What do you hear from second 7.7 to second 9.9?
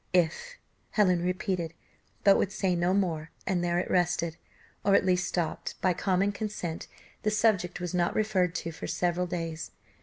was not recurred to for several days.